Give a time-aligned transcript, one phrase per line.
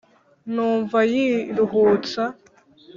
[0.53, 2.23] Numva yiruhutsa